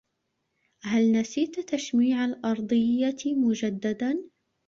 هل 0.83 1.11
نسيت 1.11 1.59
تشميع 1.59 2.25
الأرضيّة 2.25 3.17
مجدّدا؟ 3.35 4.17